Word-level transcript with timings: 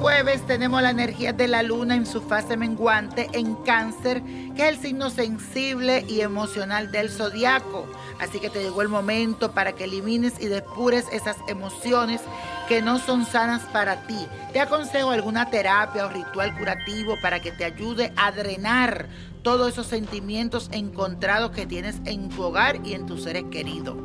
jueves 0.00 0.46
tenemos 0.46 0.80
la 0.82 0.90
energía 0.90 1.32
de 1.32 1.46
la 1.46 1.62
luna 1.62 1.94
en 1.94 2.06
su 2.06 2.22
fase 2.22 2.56
menguante 2.56 3.28
en 3.32 3.54
cáncer, 3.56 4.22
que 4.56 4.62
es 4.62 4.68
el 4.70 4.78
signo 4.78 5.10
sensible 5.10 6.04
y 6.08 6.22
emocional 6.22 6.90
del 6.90 7.10
zodiaco. 7.10 7.86
Así 8.18 8.40
que 8.40 8.50
te 8.50 8.62
llegó 8.62 8.82
el 8.82 8.88
momento 8.88 9.52
para 9.52 9.72
que 9.72 9.84
elimines 9.84 10.40
y 10.40 10.46
depures 10.46 11.04
esas 11.12 11.36
emociones 11.48 12.22
que 12.66 12.82
no 12.82 12.98
son 12.98 13.26
sanas 13.26 13.62
para 13.72 14.06
ti. 14.06 14.26
Te 14.52 14.60
aconsejo 14.60 15.10
alguna 15.10 15.50
terapia 15.50 16.06
o 16.06 16.08
ritual 16.08 16.56
curativo 16.56 17.16
para 17.20 17.40
que 17.40 17.52
te 17.52 17.64
ayude 17.64 18.12
a 18.16 18.32
drenar 18.32 19.06
todos 19.42 19.72
esos 19.72 19.86
sentimientos 19.86 20.68
encontrados 20.72 21.50
que 21.50 21.66
tienes 21.66 21.96
en 22.04 22.28
tu 22.30 22.42
hogar 22.42 22.80
y 22.84 22.94
en 22.94 23.06
tus 23.06 23.22
seres 23.22 23.44
queridos. 23.50 23.96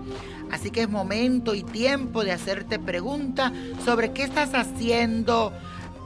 Así 0.56 0.72
que 0.72 0.84
es 0.84 0.90
momento 0.90 1.54
y 1.54 1.64
tiempo 1.64 2.24
de 2.24 2.32
hacerte 2.32 2.80
preguntas 2.80 3.52
sobre 3.84 4.14
qué 4.14 4.24
estás 4.24 4.54
haciendo, 4.54 5.52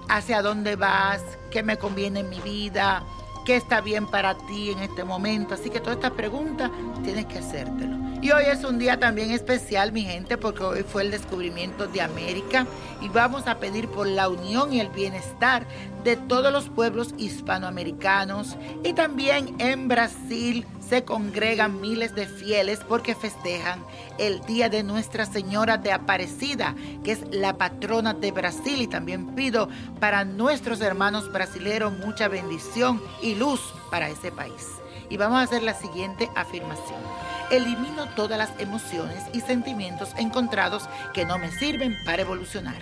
hacia 0.10 0.42
dónde 0.42 0.76
vas, 0.76 1.22
qué 1.52 1.62
me 1.62 1.78
conviene 1.78 2.22
en 2.22 2.30
mi 2.30 2.42
vida, 2.42 3.04
qué 3.46 3.56
está 3.56 3.80
bien 3.82 4.08
para 4.08 4.36
ti 4.48 4.72
en 4.72 4.80
este 4.80 5.04
momento. 5.04 5.54
Así 5.54 5.70
que 5.70 5.80
todas 5.80 5.98
estas 5.98 6.14
preguntas 6.14 6.72
tienes 7.04 7.28
que 7.28 7.38
hacértelo. 7.38 7.96
Y 8.24 8.32
hoy 8.32 8.46
es 8.48 8.64
un 8.64 8.80
día 8.80 9.00
también 9.00 9.30
especial, 9.30 9.92
mi 9.92 10.02
gente, 10.02 10.36
porque 10.36 10.64
hoy 10.64 10.82
fue 10.84 11.04
el 11.04 11.12
descubrimiento 11.12 11.86
de 11.86 12.02
América 12.02 12.66
y 13.02 13.08
vamos 13.08 13.46
a 13.46 13.60
pedir 13.60 13.88
por 13.88 14.08
la 14.08 14.30
unión 14.30 14.74
y 14.74 14.80
el 14.80 14.90
bienestar 14.90 15.68
de 16.04 16.16
todos 16.16 16.52
los 16.52 16.70
pueblos 16.70 17.14
hispanoamericanos. 17.20 18.58
Y 18.84 18.94
también 18.94 19.56
en 19.60 19.88
Brasil 19.88 20.66
se 20.90 21.06
congregan 21.06 21.80
miles 21.80 22.16
de 22.16 22.26
fieles 22.26 22.80
porque 22.88 23.14
festejan 23.14 23.84
el 24.18 24.42
Día 24.42 24.70
de 24.70 24.82
Nuestra 24.82 25.28
Señora 25.28 25.78
de 25.78 25.92
Aparecida, 25.92 26.74
que 27.04 27.12
es 27.12 27.22
la 27.32 27.58
patrona 27.58 28.16
de 28.16 28.32
Brasil. 28.32 28.82
Y 28.82 28.88
también 28.88 29.36
pido 29.36 29.70
para 30.00 30.26
nuestros 30.26 30.82
hermanos 30.82 31.32
brasileños 31.32 31.94
mucha 32.00 32.28
bendición 32.28 33.02
y 33.22 33.36
luz 33.36 33.62
para 33.92 34.10
ese 34.10 34.32
país. 34.32 34.68
Y 35.10 35.18
vamos 35.18 35.40
a 35.40 35.44
hacer 35.44 35.62
la 35.62 35.76
siguiente 35.76 36.30
afirmación. 36.36 37.00
Elimino 37.52 38.08
todas 38.16 38.38
las 38.38 38.52
emociones 38.60 39.24
y 39.34 39.42
sentimientos 39.42 40.10
encontrados 40.18 40.90
que 41.14 41.26
no 41.26 41.38
me 41.38 41.52
sirven 41.52 41.96
para 42.06 42.24
evolucionar. 42.24 42.82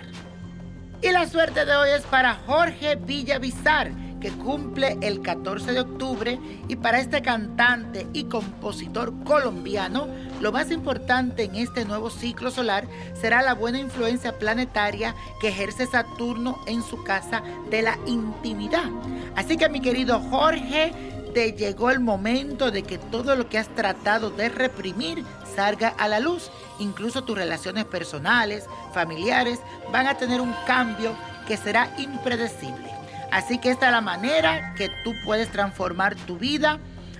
Y 1.00 1.10
la 1.10 1.28
suerte 1.28 1.64
de 1.64 1.76
hoy 1.76 1.90
es 1.90 2.02
para 2.02 2.34
Jorge 2.46 2.96
Villavizar, 2.96 3.92
que 4.20 4.30
cumple 4.30 4.98
el 5.00 5.20
14 5.22 5.72
de 5.72 5.80
octubre. 5.80 6.38
Y 6.68 6.76
para 6.76 7.00
este 7.00 7.22
cantante 7.22 8.06
y 8.12 8.24
compositor 8.24 9.12
colombiano, 9.24 10.08
lo 10.40 10.52
más 10.52 10.70
importante 10.70 11.44
en 11.44 11.56
este 11.56 11.84
nuevo 11.84 12.10
ciclo 12.10 12.50
solar 12.50 12.86
será 13.14 13.42
la 13.42 13.54
buena 13.54 13.78
influencia 13.78 14.38
planetaria 14.38 15.14
que 15.40 15.48
ejerce 15.48 15.86
Saturno 15.86 16.58
en 16.66 16.82
su 16.82 17.02
casa 17.02 17.42
de 17.70 17.82
la 17.82 17.98
intimidad. 18.06 18.90
Así 19.36 19.56
que 19.56 19.68
mi 19.68 19.80
querido 19.80 20.20
Jorge, 20.20 20.92
te 21.34 21.52
llegó 21.52 21.90
el 21.90 22.00
momento 22.00 22.70
de 22.70 22.82
que 22.82 22.98
todo 22.98 23.36
lo 23.36 23.48
que 23.48 23.58
has 23.58 23.68
tratado 23.74 24.30
de 24.30 24.48
reprimir 24.48 25.24
salga 25.54 25.88
a 25.88 26.08
la 26.08 26.20
luz. 26.20 26.50
Incluso 26.78 27.24
tus 27.24 27.36
relaciones 27.36 27.84
personales, 27.84 28.64
familiares, 28.92 29.60
van 29.92 30.06
a 30.06 30.14
tener 30.14 30.40
un 30.40 30.54
cambio 30.66 31.14
que 31.46 31.56
será 31.56 31.94
impredecible. 31.98 32.97
Así 33.30 33.58
que 33.58 33.70
esta 33.70 33.86
es 33.86 33.92
la 33.92 34.00
manera 34.00 34.74
que 34.74 34.90
tú 35.04 35.14
puedes 35.24 35.50
transformar 35.50 36.14
tu 36.14 36.38
vida 36.38 36.78